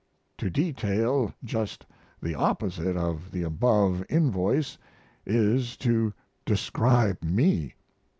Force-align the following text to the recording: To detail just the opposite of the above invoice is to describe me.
To 0.39 0.49
detail 0.49 1.31
just 1.43 1.85
the 2.23 2.33
opposite 2.33 2.97
of 2.97 3.29
the 3.29 3.43
above 3.43 4.03
invoice 4.09 4.79
is 5.27 5.77
to 5.77 6.11
describe 6.43 7.21
me. 7.21 7.75